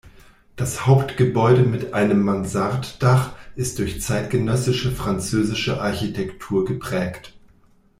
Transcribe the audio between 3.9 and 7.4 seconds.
zeitgenössische französische Architektur geprägt.